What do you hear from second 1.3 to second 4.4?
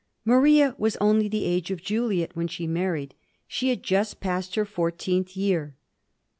age of Juliet when she married; she had just